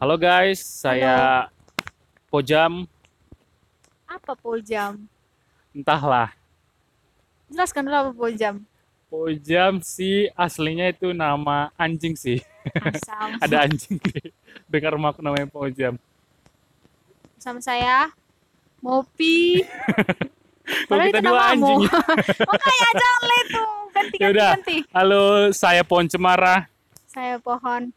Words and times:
Halo 0.00 0.16
guys, 0.16 0.64
saya 0.64 1.46
Pojam. 2.32 2.88
Apa 4.08 4.32
pojam? 4.32 4.96
Entahlah, 5.70 6.34
Jelaskan 7.50 7.86
dulu 7.86 7.96
apa 7.98 8.12
pojam. 8.14 8.54
Pojam 9.10 9.82
sih 9.82 10.30
aslinya 10.38 10.88
itu 10.88 11.10
nama 11.10 11.68
anjing 11.74 12.14
sih. 12.14 12.38
Asam. 12.78 13.36
Ada 13.44 13.66
anjing 13.66 13.98
di 13.98 14.30
dekat 14.70 14.94
rumahku 14.94 15.18
namanya 15.20 15.50
Pojam. 15.50 15.98
Sama 17.38 17.58
saya 17.58 18.10
Mopi. 18.80 19.60
Kalau 20.88 21.02
kita 21.10 21.18
itu 21.18 21.26
dua 21.26 21.42
anjing. 21.52 21.80
Makanya 22.46 22.88
jangan 22.94 23.22
itu. 23.34 23.62
Ganti 23.90 24.16
ganti 24.22 24.22
Yaudah. 24.22 24.50
ganti. 24.56 24.76
Halo, 24.94 25.24
saya 25.50 25.82
Pohon 25.82 26.06
Cemara. 26.06 26.70
Saya 27.10 27.42
pohon 27.42 27.90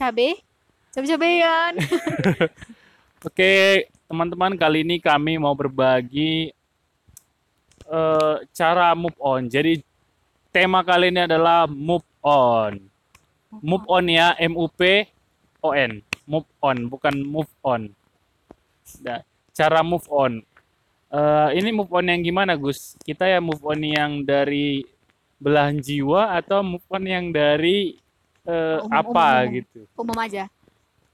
cabe. 0.00 0.40
Cabe-cabean. 0.96 1.76
Oke, 3.28 3.52
teman-teman, 4.08 4.56
kali 4.56 4.80
ini 4.80 4.96
kami 4.96 5.36
mau 5.36 5.52
berbagi 5.52 6.56
eh, 7.84 8.36
cara 8.56 8.96
move 8.96 9.14
on. 9.20 9.44
Jadi 9.44 9.84
tema 10.48 10.80
kali 10.80 11.12
ini 11.12 11.28
adalah 11.28 11.68
move 11.68 12.08
on. 12.24 12.80
Move 13.60 13.84
on 13.92 14.08
ya, 14.08 14.32
M 14.40 14.56
U 14.56 14.72
P 14.72 15.04
O 15.60 15.76
N. 15.76 16.00
Move 16.24 16.48
on, 16.64 16.88
bukan 16.88 17.14
move 17.20 17.52
on. 17.60 17.92
Nah, 19.04 19.20
cara 19.52 19.84
move 19.84 20.08
on. 20.08 20.40
Eh, 21.12 21.48
ini 21.60 21.76
move 21.76 21.92
on 21.92 22.08
yang 22.08 22.24
gimana, 22.24 22.56
Gus? 22.56 22.96
Kita 23.04 23.28
ya 23.28 23.38
move 23.38 23.60
on 23.62 23.84
yang 23.84 24.24
dari 24.24 24.80
belahan 25.36 25.76
jiwa 25.76 26.34
atau 26.40 26.64
move 26.64 26.86
on 26.88 27.04
yang 27.04 27.28
dari 27.30 28.00
eh, 28.50 28.78
Umum, 28.82 28.90
apa 28.90 29.06
umum, 29.06 29.38
umum. 29.38 29.54
gitu? 29.54 29.80
Umum 29.94 30.18
aja. 30.18 30.44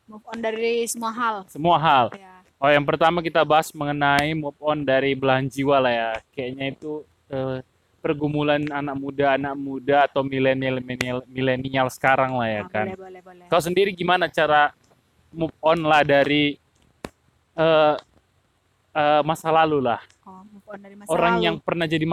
Move 0.07 0.25
on 0.25 0.39
dari 0.39 0.87
semua 0.87 1.13
hal. 1.13 1.37
Semua 1.47 1.77
hal. 1.77 2.07
Ya. 2.15 2.35
Oh, 2.57 2.71
yang 2.71 2.83
pertama 2.83 3.21
kita 3.21 3.45
bahas 3.45 3.69
mengenai 3.71 4.33
move 4.33 4.57
on 4.59 4.81
dari 4.81 5.13
belahan 5.13 5.45
jiwa 5.45 5.77
lah 5.77 5.93
ya. 5.93 6.11
Kayaknya 6.31 6.67
itu 6.73 6.93
eh, 7.29 7.59
pergumulan 7.99 8.63
anak 8.71 8.97
muda, 8.97 9.35
anak 9.35 9.55
muda 9.55 10.07
atau 10.07 10.23
milenial 10.23 10.79
milenial 10.79 11.19
milenial 11.27 11.91
sekarang 11.91 12.33
lah 12.33 12.49
ya 12.49 12.63
Ah, 12.63 12.71
kan. 12.71 12.87
Boleh, 12.87 12.97
boleh, 12.97 13.21
boleh. 13.21 13.47
Kau 13.51 13.59
sendiri 13.59 13.91
gimana 13.91 14.31
cara 14.31 14.71
move 15.29 15.53
on 15.61 15.83
lah 15.83 16.01
dari 16.01 16.55
eh, 17.53 17.95
eh, 18.95 19.23
masa 19.23 19.51
lalu 19.51 19.83
lah. 19.83 19.99
Oh, 20.23 20.41
move 20.47 20.67
on 20.67 20.79
dari 20.79 20.95
masa 20.95 21.11
Orang 21.11 21.35
lalu. 21.37 21.45
yang 21.45 21.57
pernah 21.59 21.85
jadi 21.85 22.07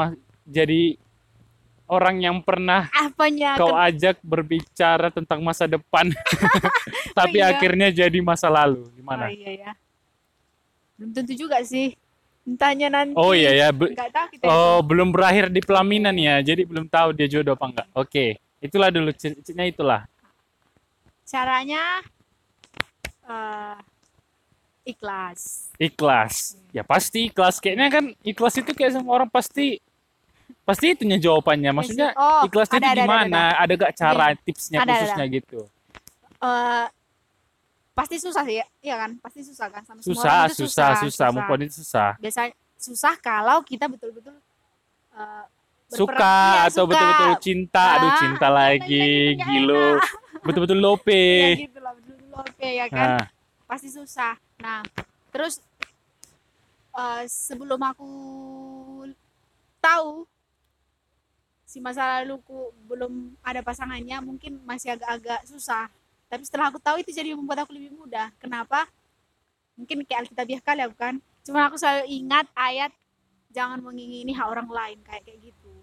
jadi 0.43 0.81
orang 1.87 2.15
yang 2.23 2.37
pernah 2.39 2.87
apanya? 2.93 3.59
kau 3.59 3.75
ajak 3.75 4.19
berbicara 4.23 5.11
tentang 5.11 5.43
masa 5.43 5.67
depan, 5.67 6.09
tapi 7.17 7.43
iya. 7.43 7.51
akhirnya 7.53 7.89
jadi 7.91 8.19
masa 8.23 8.47
lalu. 8.47 8.87
Oh 8.87 8.93
Gimana? 8.95 9.29
iya 9.29 9.51
ya. 9.69 9.71
Belum 10.97 11.11
tentu 11.11 11.33
juga 11.35 11.59
sih. 11.65 11.97
Entahnya 12.43 12.91
nanti. 12.91 13.15
Oh 13.15 13.31
iya 13.31 13.55
ya, 13.55 13.67
be- 13.71 13.95
Enggak 13.95 14.11
tahu 14.11 14.27
kita. 14.35 14.43
Oh, 14.51 14.83
belum 14.83 15.15
berakhir 15.15 15.47
di 15.47 15.63
pelaminan 15.63 16.15
ya, 16.19 16.43
jadi 16.43 16.67
belum 16.67 16.91
tahu 16.91 17.15
dia 17.15 17.27
jodoh 17.31 17.55
apa 17.55 17.65
enggak. 17.71 17.87
Oke, 17.95 18.25
itulah 18.59 18.91
dulu 18.91 19.15
ciri-cirinya 19.15 19.63
itulah. 19.63 20.01
Caranya 21.23 22.03
eh 23.23 23.79
ikhlas. 24.83 25.71
Ikhlas. 25.79 26.59
Ya 26.75 26.83
pasti 26.83 27.31
ikhlas. 27.31 27.63
Kayaknya 27.63 27.87
kan 27.87 28.05
ikhlas 28.27 28.59
itu 28.59 28.71
kayak 28.75 28.99
semua 28.99 29.23
orang 29.23 29.31
pasti 29.31 29.79
pasti 30.63 30.85
itunya 30.95 31.17
jawabannya. 31.19 31.71
Maksudnya 31.75 32.15
Oh, 32.15 32.47
ikhlasnya 32.47 32.79
ada, 32.79 32.87
itu 32.87 32.91
ada, 32.91 33.01
ada, 33.01 33.07
gimana? 33.07 33.43
Ada, 33.59 33.73
gak 33.75 33.93
cara 33.95 34.25
tipsnya 34.39 34.79
Ada, 34.79 34.83
ada, 34.83 34.93
khususnya 34.99 35.25
gitu? 35.31 35.59
Eh, 36.43 36.85
pasti 37.93 38.15
susah 38.19 38.43
sih 38.47 38.55
ya, 38.59 38.65
iya 38.83 38.95
kan? 38.99 39.11
Pasti 39.19 39.39
susah 39.45 39.67
kan 39.69 39.81
sama 39.85 39.99
semua 40.01 40.09
Susah, 40.15 40.33
orang 40.33 40.49
itu 40.51 40.57
susah, 40.65 40.89
susah, 41.03 41.27
Move 41.31 41.51
on 41.51 41.59
itu 41.63 41.75
susah. 41.83 42.09
Biasanya 42.19 42.51
susah 42.75 43.13
kalau 43.19 43.63
kita 43.63 43.85
betul-betul 43.87 44.35
eh, 45.15 45.45
Suka 45.93 46.17
iya, 46.17 46.73
atau 46.73 46.89
betul-betul 46.89 47.31
cinta, 47.37 47.85
aduh 48.01 48.09
Ah, 48.09 48.17
cinta 48.17 48.47
iya, 48.49 48.57
lagi, 48.57 49.11
gilo. 49.45 50.01
Betul-betul 50.41 50.79
lope. 50.81 51.13
Iya 51.53 51.69
gitu 51.69 51.79
lah, 51.79 51.93
betul-betul 51.93 52.33
oke 52.33 52.69
ya 52.73 52.85
kan? 52.89 53.09
Nah, 53.21 53.25
Pasti 53.69 53.87
susah. 53.93 54.33
Nah, 54.57 54.81
terus 55.29 55.61
eh, 56.97 57.23
sebelum 57.29 57.77
aku 57.77 58.09
tahu 59.77 60.25
si 61.73 61.81
masa 61.81 62.21
laluku 62.21 62.69
belum 62.85 63.33
ada 63.41 63.65
pasangannya, 63.65 64.21
mungkin 64.21 64.61
masih 64.61 64.93
agak-agak 64.93 65.41
susah. 65.49 65.89
Tapi 66.29 66.45
setelah 66.45 66.69
aku 66.69 66.77
tahu 66.77 67.01
itu 67.01 67.09
jadi 67.09 67.33
membuat 67.33 67.65
aku 67.65 67.73
lebih 67.73 67.97
mudah. 67.97 68.29
Kenapa? 68.37 68.85
Mungkin 69.73 70.05
kayak 70.05 70.29
Alkitabiah 70.29 70.61
kali 70.61 70.85
ya 70.85 70.87
bukan? 70.93 71.17
Cuma 71.41 71.65
aku 71.65 71.81
selalu 71.81 72.05
ingat 72.13 72.45
ayat 72.53 72.93
jangan 73.49 73.81
mengingini 73.81 74.37
hak 74.37 74.45
orang 74.45 74.69
lain 74.69 75.01
kayak 75.01 75.25
kayak 75.25 75.49
gitu. 75.49 75.73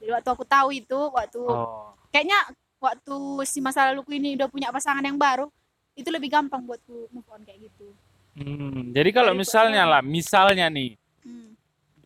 Jadi 0.00 0.10
waktu 0.16 0.30
aku 0.32 0.44
tahu 0.48 0.68
itu, 0.72 0.98
waktu 1.12 1.40
oh. 1.44 1.92
kayaknya 2.08 2.40
waktu 2.80 3.16
si 3.44 3.60
masa 3.60 3.92
laluku 3.92 4.16
ini 4.16 4.40
udah 4.40 4.48
punya 4.48 4.72
pasangan 4.72 5.04
yang 5.04 5.20
baru, 5.20 5.52
itu 5.92 6.08
lebih 6.08 6.32
gampang 6.32 6.64
buatku 6.64 7.12
move 7.12 7.28
on 7.28 7.44
kayak 7.44 7.68
gitu. 7.68 7.92
Hmm, 8.36 8.92
jadi 8.92 9.12
kalau 9.12 9.36
Dari- 9.36 9.40
misalnya 9.44 9.82
lah, 9.84 10.00
misalnya 10.00 10.68
nih, 10.72 10.96
Hmm. 11.24 11.56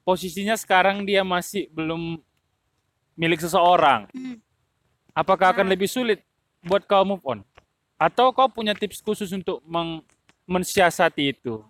posisinya 0.03 0.55
sekarang 0.55 1.03
dia 1.07 1.23
masih 1.27 1.67
belum 1.75 2.23
milik 3.21 3.37
seseorang, 3.39 4.09
Hmm. 4.09 4.41
apakah 5.13 5.53
akan 5.53 5.69
Nah. 5.69 5.73
lebih 5.77 5.85
sulit 5.85 6.25
buat 6.63 6.81
kau 6.83 7.05
move 7.05 7.21
on? 7.23 7.45
Atau 7.95 8.33
kau 8.33 8.49
punya 8.49 8.73
tips 8.73 8.99
khusus 8.99 9.29
untuk 9.29 9.61
meng- 9.63 10.01
mensiasati 10.47 11.31
itu? 11.31 11.61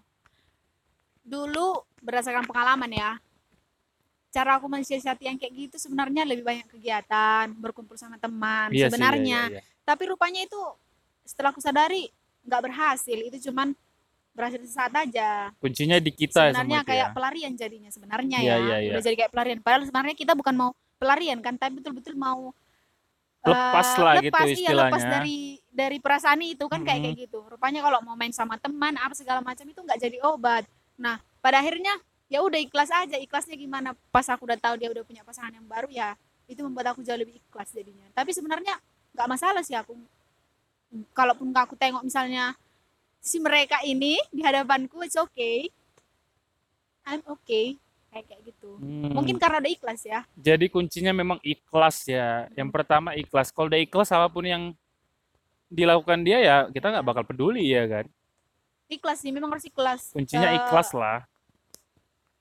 Dulu 1.21 1.67
berdasarkan 2.01 2.47
pengalaman 2.47 2.87
ya, 2.89 3.19
cara 4.31 4.57
aku 4.57 4.67
mensiasati 4.67 5.27
yang 5.27 5.37
kayak 5.37 5.53
gitu 5.53 5.77
sebenarnya 5.77 6.23
lebih 6.23 6.47
banyak 6.47 6.71
kegiatan, 6.71 7.51
berkumpul 7.53 7.99
sama 7.99 8.15
teman 8.15 8.71
Iya 8.71 8.87
sih, 8.87 8.95
sebenarnya. 8.95 9.51
iya, 9.51 9.59
iya, 9.59 9.61
iya. 9.61 9.83
Tapi 9.83 10.03
rupanya 10.07 10.41
itu 10.41 10.61
setelah 11.27 11.51
aku 11.51 11.59
sadari 11.59 12.07
nggak 12.41 12.63
berhasil, 12.63 13.19
itu 13.21 13.51
cuman 13.51 13.75
berhasil 14.31 14.63
sesaat 14.63 14.95
aja. 14.97 15.51
Kuncinya 15.59 15.99
di 15.99 16.15
kita 16.15 16.49
sebenarnya 16.49 16.63
semua 16.63 16.81
itu 16.81 16.89
kayak 16.89 17.09
ya. 17.11 17.13
pelarian 17.13 17.53
jadinya 17.53 17.91
sebenarnya 17.91 18.39
Iya, 18.39 18.47
ya. 18.49 18.57
iya, 18.57 18.77
iya. 18.81 18.91
Udah 18.95 19.03
jadi 19.03 19.17
kayak 19.19 19.33
pelarian. 19.35 19.59
Padahal 19.61 19.83
sebenarnya 19.85 20.15
kita 20.15 20.33
bukan 20.33 20.55
mau 20.55 20.71
pelarian 21.01 21.41
kan, 21.41 21.57
tapi 21.57 21.81
betul-betul 21.81 22.13
mau 22.15 22.53
Lepas 23.41 23.97
eh, 23.97 24.05
lah 24.05 24.15
gitu 24.21 24.37
lepas, 24.37 24.49
iya, 24.53 24.71
lepas 24.77 25.01
istilahnya. 25.01 25.13
dari 25.17 25.39
dari 25.73 25.97
perasaan 25.97 26.41
itu 26.45 26.65
kan 26.69 26.85
kayak 26.85 27.01
Mm-mm. 27.01 27.17
kayak 27.17 27.25
gitu. 27.25 27.39
Rupanya 27.49 27.81
kalau 27.81 28.05
mau 28.05 28.13
main 28.13 28.33
sama 28.37 28.61
teman 28.61 28.93
apa 29.01 29.17
segala 29.17 29.41
macam 29.41 29.65
itu 29.65 29.81
nggak 29.81 29.97
jadi 29.97 30.19
obat. 30.29 30.69
Nah, 31.01 31.17
pada 31.41 31.65
akhirnya 31.65 31.97
ya 32.29 32.45
udah 32.45 32.61
ikhlas 32.61 32.93
aja. 32.93 33.17
Ikhlasnya 33.17 33.57
gimana? 33.57 33.97
Pas 34.13 34.29
aku 34.29 34.45
udah 34.45 34.61
tahu 34.61 34.77
dia 34.77 34.93
udah 34.93 35.01
punya 35.09 35.25
pasangan 35.25 35.57
yang 35.57 35.65
baru 35.65 35.89
ya, 35.89 36.13
itu 36.53 36.61
membuat 36.61 36.93
aku 36.93 37.01
jauh 37.01 37.17
lebih 37.17 37.41
ikhlas 37.41 37.73
jadinya. 37.73 38.05
Tapi 38.13 38.31
sebenarnya 38.37 38.77
nggak 39.17 39.29
masalah 39.33 39.65
sih 39.65 39.73
aku. 39.73 39.97
Kalaupun 41.17 41.49
nggak 41.49 41.65
aku 41.65 41.81
tengok 41.81 42.05
misalnya 42.05 42.53
si 43.25 43.41
mereka 43.41 43.81
ini 43.89 44.21
di 44.29 44.45
hadapanku, 44.45 45.01
it's 45.01 45.17
okay. 45.17 45.65
I'm 47.09 47.25
okay. 47.25 47.81
Kayak 48.11 48.27
kayak 48.27 48.43
gitu. 48.43 48.71
Hmm, 48.77 49.15
Mungkin 49.15 49.39
karena 49.39 49.63
udah 49.63 49.71
ikhlas 49.71 50.01
ya. 50.03 50.21
jadi 50.35 50.67
kuncinya 50.67 51.15
memang 51.15 51.39
ikhlas 51.41 52.05
ya. 52.05 52.51
Yang 52.59 52.71
pertama 52.75 53.15
ikhlas. 53.15 53.55
Kalau 53.55 53.71
udah 53.71 53.79
ikhlas 53.79 54.11
apa 54.11 54.27
pun 54.27 54.43
yang 54.43 54.75
dilakukan 55.71 56.27
dia 56.27 56.43
ya 56.43 56.57
kita 56.67 56.91
nggak 56.91 57.07
bakal 57.07 57.23
peduli 57.23 57.71
ya 57.71 57.87
kan. 57.87 58.07
Ikhlas 58.91 59.23
sih, 59.23 59.31
memang 59.31 59.55
harus 59.55 59.63
ikhlas. 59.63 60.11
Kuncinya 60.11 60.51
Eh, 60.51 60.59
ikhlas 60.59 60.91
lah. 60.91 61.23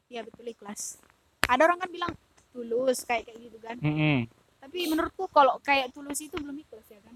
Iya 0.09 0.25
betul 0.25 0.49
ikhlas. 0.49 0.97
Ada 1.45 1.69
orang 1.69 1.77
kan 1.77 1.89
bilang 1.93 2.13
tulus 2.49 3.05
kayak 3.05 3.29
kayak 3.29 3.37
gitu 3.45 3.57
kan. 3.61 3.77
Mm-mm. 3.77 4.25
Tapi 4.57 4.89
menurutku 4.89 5.29
kalau 5.29 5.61
kayak 5.61 5.93
tulus 5.93 6.17
itu 6.17 6.33
belum 6.33 6.57
ikhlas 6.57 6.89
ya 6.89 6.97
kan. 7.05 7.15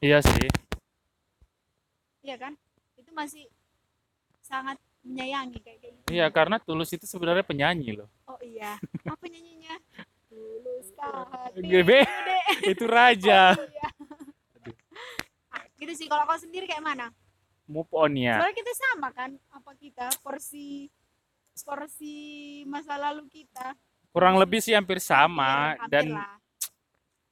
Iya 0.00 0.18
sih. 0.24 0.48
Iya 2.24 2.40
kan? 2.40 2.56
Itu 2.96 3.12
masih 3.12 3.44
sangat 4.40 4.80
menyayangi 5.02 5.58
kayak 5.60 5.78
kayak 5.80 5.94
gitu. 5.96 6.08
Iya 6.12 6.26
karena 6.28 6.56
tulus 6.58 6.90
itu 6.90 7.04
sebenarnya 7.04 7.42
penyanyi 7.42 7.96
loh. 7.96 8.08
Oh 8.26 8.36
iya. 8.40 8.76
Apa 9.06 9.24
nyanyinya? 9.24 9.74
Tulus 10.28 10.88
hati. 10.96 11.60
Dek. 11.64 12.06
itu 12.68 12.84
raja. 12.84 13.56
Oh, 13.56 13.66
iya. 13.66 13.88
Ah, 15.50 15.64
gitu 15.74 15.92
sih 15.96 16.06
kalau 16.06 16.22
kau 16.24 16.38
sendiri 16.38 16.64
kayak 16.64 16.84
mana? 16.84 17.10
Move 17.66 17.90
on 17.90 18.14
ya. 18.14 18.38
Sebenarnya 18.38 18.56
kita 18.56 18.72
sama 18.76 19.08
kan? 19.10 19.30
Apa 19.50 19.72
kita 19.74 20.06
porsi 20.20 20.90
porsi 21.60 22.14
masa 22.64 22.96
lalu 22.96 23.28
kita 23.28 23.76
Kurang 24.10 24.40
lebih 24.40 24.58
sih 24.58 24.72
hampir 24.72 24.96
sama 24.98 25.76
Hampir- 25.76 25.78
hampir 25.78 25.90
dan 25.92 26.06
lah. 26.16 26.34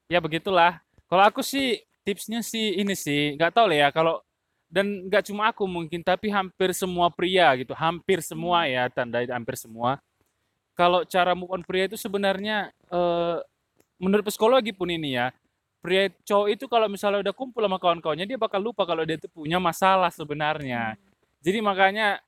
ya 0.06 0.18
begitulah. 0.20 0.72
Kalau 1.08 1.24
aku 1.26 1.40
sih 1.42 1.80
tipsnya 2.04 2.44
sih 2.44 2.76
ini 2.76 2.94
sih 2.94 3.34
nggak 3.34 3.50
tahu 3.50 3.66
lah 3.72 3.78
ya 3.84 3.88
kalau 3.90 4.20
dan 4.68 5.08
nggak 5.08 5.24
cuma 5.32 5.48
aku 5.48 5.64
mungkin 5.64 6.04
tapi 6.04 6.28
hampir 6.28 6.76
semua 6.76 7.08
pria 7.08 7.48
gitu 7.56 7.72
hampir 7.72 8.20
semua 8.20 8.68
ya 8.68 8.86
tanda 8.92 9.24
itu 9.24 9.32
hampir 9.32 9.56
semua 9.56 9.96
kalau 10.76 11.02
cara 11.08 11.32
move 11.32 11.50
on 11.50 11.64
pria 11.64 11.88
itu 11.88 11.96
sebenarnya 11.96 12.68
eh, 12.92 13.36
menurut 13.98 14.28
psikologi 14.28 14.70
pun 14.76 14.92
ini 14.92 15.16
ya 15.16 15.32
pria 15.80 16.10
cowok 16.26 16.48
itu 16.52 16.64
kalau 16.66 16.86
misalnya 16.90 17.22
udah 17.22 17.34
kumpul 17.34 17.62
sama 17.64 17.78
kawan-kawannya 17.78 18.26
dia 18.26 18.38
bakal 18.38 18.60
lupa 18.60 18.82
kalau 18.84 19.06
dia 19.06 19.16
tuh 19.16 19.30
punya 19.30 19.62
masalah 19.62 20.10
sebenarnya. 20.10 20.94
Hmm. 20.94 21.00
Jadi 21.38 21.58
makanya 21.62 22.18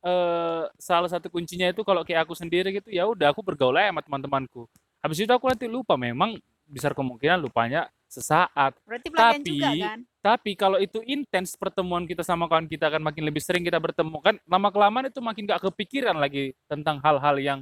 eh 0.00 0.64
salah 0.80 1.10
satu 1.10 1.28
kuncinya 1.28 1.68
itu 1.68 1.84
kalau 1.84 2.06
kayak 2.06 2.24
aku 2.24 2.32
sendiri 2.32 2.72
gitu 2.72 2.88
ya 2.88 3.04
udah 3.04 3.34
aku 3.34 3.44
bergaul 3.44 3.76
aja 3.76 3.92
sama 3.92 4.00
teman-temanku. 4.00 4.64
Habis 5.02 5.26
itu 5.26 5.32
aku 5.34 5.50
nanti 5.50 5.66
lupa 5.68 5.98
memang 5.98 6.38
besar 6.64 6.94
kemungkinan 6.94 7.42
lupanya 7.42 7.90
sesaat. 8.06 8.78
Berarti 8.86 9.08
Tapi- 9.10 9.44
juga 9.44 9.68
kan? 9.74 10.00
Tapi 10.20 10.52
kalau 10.52 10.76
itu 10.76 11.00
intens 11.08 11.56
pertemuan 11.56 12.04
kita 12.04 12.20
sama 12.20 12.44
kawan 12.44 12.68
kita 12.68 12.92
kan 12.92 13.00
makin 13.00 13.24
lebih 13.24 13.40
sering 13.40 13.64
kita 13.64 13.80
bertemu 13.80 14.20
kan 14.20 14.36
lama 14.44 14.68
kelamaan 14.68 15.08
itu 15.08 15.16
makin 15.24 15.48
gak 15.48 15.64
kepikiran 15.64 16.12
lagi 16.12 16.52
tentang 16.68 17.00
hal-hal 17.00 17.40
yang 17.40 17.58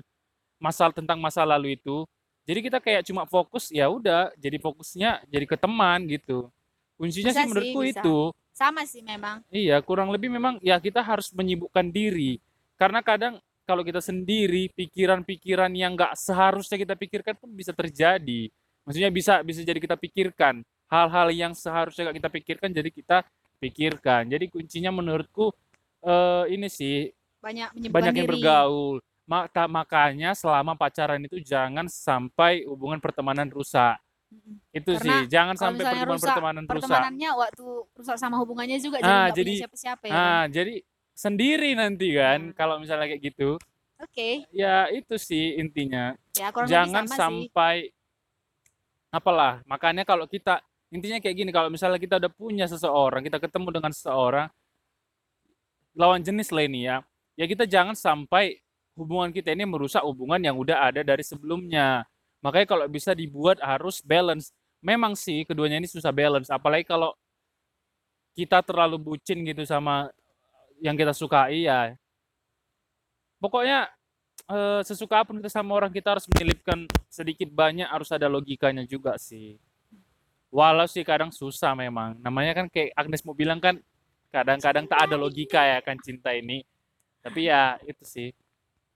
masalah 0.58 0.90
tentang 0.90 1.22
masa 1.22 1.46
lalu 1.46 1.78
itu. 1.78 2.02
Jadi 2.50 2.58
kita 2.66 2.82
kayak 2.82 3.06
cuma 3.06 3.30
fokus 3.30 3.70
ya 3.70 3.86
udah 3.86 4.34
jadi 4.34 4.58
fokusnya 4.58 5.30
jadi 5.30 5.46
ke 5.46 5.54
teman 5.54 6.02
gitu. 6.10 6.50
Kuncinya 6.98 7.30
Bisa 7.30 7.38
sih 7.38 7.42
sih, 7.46 7.50
menurutku 7.54 7.80
bisa. 7.86 8.02
itu. 8.02 8.18
Sama 8.50 8.82
sih 8.82 9.02
memang. 9.06 9.38
Iya, 9.54 9.78
kurang 9.78 10.10
lebih 10.10 10.26
memang 10.26 10.58
ya 10.58 10.82
kita 10.82 10.98
harus 10.98 11.30
menyibukkan 11.30 11.94
diri. 11.94 12.42
Karena 12.74 13.06
kadang 13.06 13.38
kalau 13.62 13.86
kita 13.86 14.02
sendiri 14.02 14.66
pikiran-pikiran 14.74 15.70
yang 15.78 15.94
nggak 15.94 16.18
seharusnya 16.18 16.74
kita 16.74 16.98
pikirkan 16.98 17.38
pun 17.38 17.54
bisa 17.54 17.70
terjadi. 17.70 18.50
Maksudnya 18.82 19.14
bisa 19.14 19.46
bisa 19.46 19.62
jadi 19.62 19.78
kita 19.78 19.94
pikirkan 19.94 20.66
hal-hal 20.88 21.28
yang 21.30 21.52
seharusnya 21.52 22.08
kita 22.10 22.28
pikirkan 22.28 22.68
jadi 22.68 22.88
kita 22.88 23.16
pikirkan. 23.58 24.26
Jadi 24.26 24.48
kuncinya 24.48 24.90
menurutku 24.90 25.52
eh, 26.00 26.44
ini 26.50 26.66
sih 26.66 27.10
Banyak 27.38 27.74
banyak 27.88 28.14
yang 28.14 28.26
diri. 28.26 28.32
bergaul. 28.40 28.98
Maka, 29.28 29.68
makanya 29.68 30.32
selama 30.32 30.72
pacaran 30.72 31.20
itu 31.20 31.36
jangan 31.38 31.84
sampai 31.84 32.64
hubungan 32.64 32.96
pertemanan 32.96 33.44
rusak. 33.46 34.00
Itu 34.72 34.96
Karena 34.96 35.04
sih, 35.04 35.18
jangan 35.28 35.56
sampai 35.56 35.84
hubungan 35.84 36.08
rusak, 36.16 36.24
pertemanan 36.32 36.64
rusak. 36.64 36.74
Pertemanannya 36.88 37.30
waktu 37.36 37.66
rusak 37.92 38.16
sama 38.16 38.36
hubungannya 38.40 38.80
juga 38.80 39.00
jadi 39.00 39.12
Ah, 39.12 39.28
jadi- 39.28 39.60
siapa-siapa 39.60 40.04
ya. 40.08 40.12
kan? 40.12 40.16
Nah, 40.16 40.44
jadi 40.48 40.74
sendiri 41.12 41.70
nanti 41.76 42.08
kan 42.16 42.40
Hmm. 42.40 42.54
kalau 42.56 42.80
misalnya 42.80 43.04
kayak 43.04 43.22
gitu. 43.22 43.60
Oke, 44.00 44.46
Ya 44.48 44.88
itu 44.88 45.14
sih 45.18 45.58
intinya. 45.58 46.16
ya 46.32 46.48
Jangan 46.64 47.04
sama 47.04 47.12
sih. 47.12 47.18
sampai 47.20 47.76
apalah. 49.10 49.60
Makanya 49.64 50.04
kalau 50.04 50.24
kita 50.24 50.60
intinya 50.88 51.18
kayak 51.20 51.36
gini, 51.36 51.50
kalau 51.52 51.68
misalnya 51.68 52.00
kita 52.00 52.16
udah 52.16 52.32
punya 52.32 52.64
seseorang, 52.64 53.20
kita 53.24 53.38
ketemu 53.40 53.68
dengan 53.80 53.92
seseorang 53.92 54.48
lawan 55.98 56.22
jenis 56.22 56.54
lain 56.54 56.72
ya, 56.78 56.96
ya 57.34 57.44
kita 57.50 57.66
jangan 57.66 57.98
sampai 57.98 58.62
hubungan 58.98 59.30
kita 59.30 59.54
ini 59.54 59.62
merusak 59.62 60.02
hubungan 60.02 60.38
yang 60.42 60.58
udah 60.58 60.90
ada 60.90 61.00
dari 61.06 61.22
sebelumnya. 61.22 62.06
Makanya 62.42 62.66
kalau 62.66 62.84
bisa 62.90 63.14
dibuat 63.14 63.62
harus 63.62 64.02
balance. 64.02 64.50
Memang 64.78 65.18
sih 65.18 65.42
keduanya 65.42 65.82
ini 65.82 65.90
susah 65.90 66.14
balance, 66.14 66.50
apalagi 66.54 66.86
kalau 66.86 67.10
kita 68.38 68.62
terlalu 68.62 68.94
bucin 69.02 69.42
gitu 69.42 69.66
sama 69.66 70.06
yang 70.78 70.94
kita 70.94 71.10
sukai 71.10 71.66
ya. 71.66 71.98
Pokoknya 73.42 73.90
eh, 74.46 74.80
sesuka 74.86 75.22
apa 75.22 75.34
pun 75.34 75.42
kita 75.42 75.50
sama 75.50 75.74
orang 75.74 75.90
kita 75.90 76.14
harus 76.14 76.30
menyelipkan 76.30 76.86
sedikit 77.10 77.50
banyak 77.50 77.90
harus 77.90 78.10
ada 78.14 78.30
logikanya 78.30 78.86
juga 78.86 79.18
sih. 79.18 79.58
Walau 80.48 80.88
sih 80.88 81.04
kadang 81.04 81.28
susah 81.28 81.76
memang. 81.76 82.16
Namanya 82.24 82.64
kan 82.64 82.66
kayak 82.72 82.96
Agnes 82.96 83.20
mau 83.24 83.36
bilang 83.36 83.60
kan 83.60 83.76
kadang-kadang 84.32 84.88
tak 84.88 85.00
ada 85.08 85.16
logika 85.20 85.60
ya 85.60 85.78
kan 85.84 85.96
cinta 86.00 86.32
ini. 86.32 86.64
Tapi 87.20 87.52
ya 87.52 87.76
itu 87.84 88.04
sih. 88.04 88.28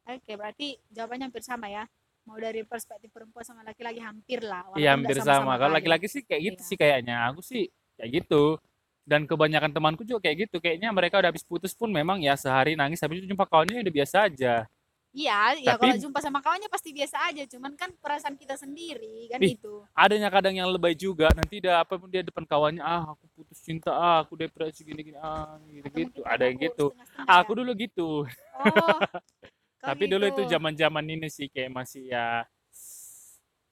Oke, 0.09 0.35
berarti 0.35 0.81
jawabannya 0.89 1.29
hampir 1.29 1.45
sama 1.45 1.69
ya. 1.69 1.85
Mau 2.25 2.39
dari 2.39 2.63
perspektif 2.63 3.11
perempuan 3.11 3.43
sama 3.43 3.67
laki-laki 3.67 3.99
hampir 3.99 4.41
lah. 4.41 4.65
Iya 4.79 4.95
hampir 4.97 5.19
sama-sama 5.21 5.53
sama. 5.55 5.61
Kalau 5.61 5.73
laki-laki 5.77 6.07
sih 6.09 6.23
kayak 6.25 6.43
gitu 6.55 6.61
Iya. 6.63 6.69
sih 6.73 6.77
kayaknya. 6.79 7.17
Aku 7.31 7.41
sih 7.45 7.69
kayak 7.99 8.11
gitu. 8.23 8.57
Dan 9.03 9.27
kebanyakan 9.27 9.75
temanku 9.75 10.07
juga 10.07 10.31
kayak 10.31 10.47
gitu. 10.49 10.57
Kayaknya 10.63 10.89
mereka 10.95 11.19
udah 11.19 11.31
habis 11.35 11.43
putus 11.43 11.75
pun 11.75 11.91
memang 11.91 12.23
ya 12.23 12.39
sehari 12.39 12.79
nangis 12.79 13.03
habis 13.03 13.21
itu 13.21 13.35
jumpa 13.35 13.45
kawannya 13.45 13.83
udah 13.83 13.95
biasa 13.95 14.17
aja. 14.31 14.65
Iya, 15.13 15.61
ya 15.61 15.77
kalau 15.77 15.93
jumpa 15.93 16.25
sama 16.25 16.41
kawannya 16.41 16.73
pasti 16.73 16.89
biasa 16.97 17.29
aja. 17.29 17.45
Cuman 17.45 17.77
kan 17.77 17.93
perasaan 18.01 18.33
kita 18.33 18.57
sendiri 18.57 19.29
kan 19.29 19.45
Ih, 19.45 19.61
itu. 19.61 19.85
adanya 19.93 20.33
kadang 20.33 20.57
yang 20.57 20.73
lebay 20.73 20.97
juga 20.97 21.29
nanti 21.37 21.61
dia 21.61 21.85
apa 21.85 22.01
pun 22.01 22.09
dia 22.09 22.25
depan 22.25 22.49
kawannya 22.49 22.81
ah 22.81 23.13
aku 23.13 23.29
putus 23.37 23.61
cinta 23.61 23.93
ah 23.93 24.25
aku 24.25 24.41
depresi 24.41 24.81
gini 24.81 25.05
gini 25.05 25.19
ah 25.21 25.61
gitu 25.69 25.85
Atau 25.85 26.01
gitu 26.01 26.21
ada 26.25 26.45
yang 26.49 26.57
gitu 26.57 26.85
setengah-setengah 26.97 27.29
aku 27.45 27.51
ya. 27.53 27.59
dulu 27.61 27.73
gitu 27.77 28.09
Oh, 28.57 28.99
tapi 29.85 30.05
dulu 30.09 30.25
itu 30.33 30.43
gitu. 30.49 30.53
zaman 30.57 30.73
zaman 30.81 31.05
ini 31.05 31.29
sih 31.29 31.53
kayak 31.53 31.71
masih 31.77 32.09
ya 32.09 32.49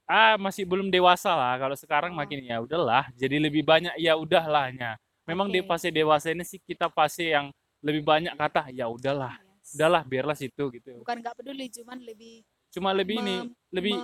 ah 0.04 0.36
masih 0.36 0.68
belum 0.68 0.92
dewasa 0.92 1.32
lah 1.32 1.56
kalau 1.56 1.76
sekarang 1.78 2.12
Oh. 2.12 2.18
makin 2.20 2.44
ya 2.44 2.60
udahlah 2.60 3.08
jadi 3.16 3.40
lebih 3.40 3.64
banyak 3.64 3.96
ya 3.96 4.12
udahlahnya 4.12 5.00
memang 5.24 5.48
di 5.48 5.64
Oke. 5.64 5.72
fase 5.72 5.88
dewasa 5.88 6.36
ini 6.36 6.44
sih 6.44 6.60
kita 6.60 6.92
fase 6.92 7.32
yang 7.32 7.48
lebih 7.80 8.04
banyak 8.04 8.36
kata 8.36 8.68
ya 8.76 8.92
udahlah 8.92 9.40
Yes. 9.40 9.49
Udahlah 9.74 10.02
biarlah 10.02 10.36
situ 10.36 10.64
gitu 10.74 10.88
Bukan 11.02 11.16
nggak 11.22 11.34
peduli, 11.38 11.66
cuman 11.70 11.98
lebih 12.02 12.42
cuma 12.70 12.90
lebih 12.94 13.18
ini 13.18 13.36
mem- 13.42 13.54
lebih 13.74 13.94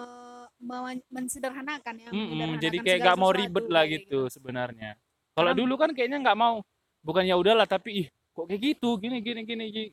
me- 0.58 0.82
me- 0.82 1.06
mensederhanakan 1.10 1.94
ya. 2.02 2.10
Mm-mm, 2.10 2.26
menyederhanakan 2.34 2.62
jadi 2.62 2.76
kayak 2.82 2.98
segala 2.98 3.10
gak 3.14 3.18
mau 3.20 3.30
ribet 3.30 3.64
lah 3.70 3.82
kayak 3.86 3.92
gitu 3.94 4.20
sebenarnya. 4.30 4.90
Kalau 5.36 5.52
dulu 5.52 5.74
kan 5.76 5.90
kayaknya 5.92 6.18
nggak 6.24 6.38
mau, 6.38 6.64
bukan 7.04 7.22
ya 7.28 7.36
udahlah 7.36 7.68
tapi 7.68 8.06
ih 8.06 8.08
kok 8.32 8.46
kayak 8.48 8.62
gitu, 8.74 8.88
gini 8.98 9.20
gini 9.22 9.40
gini 9.44 9.64
gini. 9.70 9.90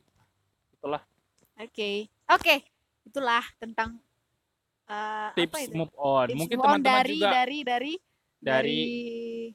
Itulah 0.80 1.04
Oke, 1.54 2.10
oke, 2.26 2.56
itulah 3.06 3.46
tentang 3.62 4.02
apa 4.90 5.38
tips 5.38 5.70
itu? 5.70 5.78
move 5.78 5.94
on. 6.02 6.28
Tips 6.34 6.40
Mungkin 6.42 6.58
teman-teman 6.58 6.98
dari, 7.06 7.14
juga 7.14 7.30
dari 7.30 7.60
dari 7.62 7.94
dari 8.42 8.80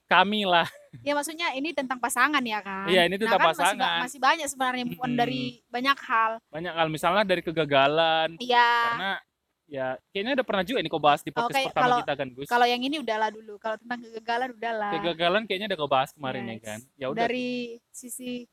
kami 0.07 0.47
lah. 0.47 0.69
Ya 1.01 1.13
maksudnya 1.13 1.49
ini 1.53 1.71
tentang 1.71 1.97
pasangan 1.97 2.41
ya 2.41 2.61
kan? 2.61 2.87
Iya, 2.87 3.03
ini 3.05 3.17
tentang 3.17 3.37
nah, 3.37 3.45
kan 3.45 3.51
masih 3.51 3.59
ba- 3.59 3.67
pasangan. 3.69 3.99
Masih, 4.03 4.19
banyak 4.19 4.47
sebenarnya 4.47 4.85
on 4.87 4.95
Mm-mm. 4.99 5.17
dari 5.17 5.43
banyak 5.67 5.99
hal. 6.01 6.33
Banyak 6.49 6.73
hal 6.73 6.89
misalnya 6.89 7.23
dari 7.23 7.43
kegagalan 7.43 8.29
Iya. 8.37 8.71
karena 8.85 9.13
ya 9.69 9.87
kayaknya 10.09 10.33
udah 10.33 10.47
pernah 10.47 10.65
juga 10.65 10.79
ini 10.81 10.89
kau 10.89 10.97
bahas 10.99 11.21
di 11.21 11.29
podcast 11.29 11.53
Oke, 11.55 11.69
pertama 11.69 11.85
kalau- 11.85 12.01
kita 12.01 12.15
kan 12.15 12.29
Gus. 12.33 12.49
Kalau 12.49 12.65
yang 12.65 12.81
ini 12.81 12.97
udahlah 12.99 13.29
dulu. 13.29 13.55
Kalau 13.57 13.77
tentang 13.77 13.99
kegagalan 14.01 14.49
udahlah. 14.53 14.91
Kegagalan 14.97 15.43
kayaknya 15.45 15.67
udah 15.69 15.79
kau 15.79 15.91
bahas 15.91 16.11
kemarin 16.11 16.43
ya 16.43 16.57
Yes. 16.57 16.65
kan. 16.65 16.79
Ya 16.97 17.07
udah. 17.09 17.21
Dari 17.23 17.49
sisi 17.91 18.49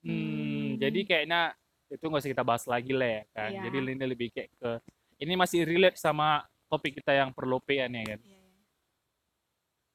Hmm, 0.00 0.14
Hmm. 0.14 0.68
jadi 0.78 1.00
kayaknya 1.02 1.40
itu 1.86 2.02
nggak 2.02 2.20
usah 2.20 2.30
kita 2.30 2.42
bahas 2.42 2.64
lagi 2.64 2.92
lah 2.92 3.10
ya 3.10 3.22
kan. 3.30 3.50
Iya. 3.50 3.60
Jadi 3.64 3.76
ini 3.82 4.06
lebih 4.06 4.28
kayak 4.30 4.50
ke 4.54 4.70
ini 5.18 5.32
masih 5.34 5.60
relate 5.62 5.96
sama 5.96 6.40
topik 6.66 6.96
kita 6.96 7.10
yang 7.10 7.30
perlopean 7.30 7.90
ya 7.90 8.14
kan. 8.14 8.20
Iya, 8.20 8.38
iya. 8.38 8.44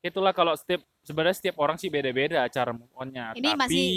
itulah 0.01 0.33
kalau 0.33 0.51
setiap 0.51 0.81
sebenarnya 1.01 1.35
setiap 1.35 1.57
orang 1.57 1.75
sih 1.75 1.87
beda-beda 1.87 2.45
cara 2.47 2.71
move 2.71 2.91
on-nya. 2.93 3.33
Ini 3.33 3.43
Tapi 3.47 3.59
masih 3.59 3.87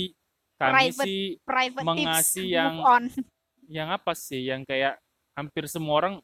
kami 0.54 0.70
private 0.72 1.06
sih 1.06 1.20
private 1.42 1.82
tips 1.82 1.88
Mengasih 1.88 2.42
move 2.42 2.52
yang- 2.52 2.78
on. 2.80 3.02
yang 3.66 3.88
apa 3.90 4.12
sih 4.12 4.42
yang 4.44 4.60
kayak 4.62 5.00
hampir 5.32 5.64
semua 5.66 5.94
orang 5.96 6.14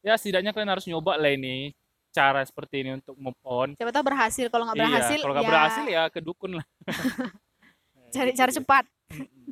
ya 0.00 0.14
setidaknya 0.14 0.50
kalian 0.50 0.70
harus 0.70 0.86
nyoba 0.86 1.16
lah 1.16 1.28
ini 1.28 1.74
cara 2.10 2.40
seperti 2.40 2.80
ini 2.80 2.94
untuk 2.94 3.18
move 3.18 3.38
on. 3.42 3.74
Siapa 3.74 3.90
tahu 3.90 4.06
berhasil. 4.06 4.46
Kalau 4.46 4.64
nggak 4.64 4.78
iya, 4.78 4.84
berhasil, 4.86 5.18
kalau 5.18 5.34
nggak 5.34 5.44
ya 5.44 5.50
berhasil 5.50 5.84
ya 5.84 6.02
ke 6.08 6.20
dukun 6.20 6.52
lah. 6.62 6.66
cari 8.14 8.30
Gitu 8.30 8.38
cara 8.38 8.50
sih. 8.50 8.56
cepat. 8.62 8.84
Mm-mm. 9.10 9.44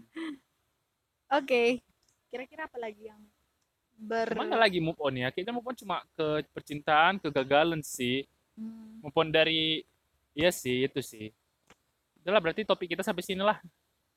Oke. 1.33 1.83
Kira-kira 2.31 2.64
apa 2.64 2.78
lagi 2.78 3.11
yang 3.11 3.21
ber 3.99 4.31
Mana 4.35 4.57
lagi 4.57 4.78
move 4.78 4.97
on 4.99 5.14
ya? 5.16 5.28
Kayaknya 5.28 5.52
move 5.52 5.66
on 5.66 5.76
cuma 5.76 5.97
ke 6.14 6.47
percintaan, 6.55 7.19
kegagalan 7.19 7.83
sih. 7.83 8.25
Hmm, 8.52 9.00
Move 9.00 9.16
on 9.16 9.28
dari 9.28 9.81
Iya 10.33 10.51
sih, 10.51 10.89
itu 10.89 11.01
sih. 11.05 11.29
Udahlah 12.23 12.41
berarti 12.41 12.65
topik 12.65 12.93
kita 12.97 13.05
sampai 13.05 13.21
sini 13.25 13.43
lah. 13.45 13.59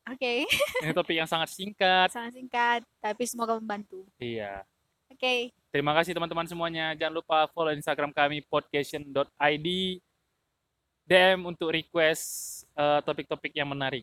Oke, 0.05 0.45
Ini 0.85 0.93
topik 0.93 1.17
yang 1.17 1.25
sangat 1.25 1.49
singkat. 1.49 2.13
sangat 2.13 2.37
singkat, 2.37 2.85
tapi 3.01 3.23
semoga 3.25 3.57
membantu. 3.57 4.05
Iya. 4.21 4.61
Oke, 5.09 5.49
Terima 5.73 5.91
kasih 5.91 6.15
teman-teman 6.15 6.47
semuanya. 6.47 6.95
Jangan 6.95 7.19
lupa 7.19 7.45
follow 7.51 7.73
Instagram 7.75 8.15
kami 8.15 8.41
podcast.id. 8.47 9.67
DM 11.05 11.39
untuk 11.45 11.69
request 11.69 12.25
eh, 12.73 12.99
topik-topik 13.05 13.53
yang 13.53 13.69
menarik. 13.69 14.01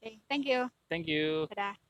oke, 0.00 0.10
thank 0.28 0.44
you. 0.44 0.68
Thank 0.92 1.08
you. 1.08 1.48
Dadah. 1.48 1.87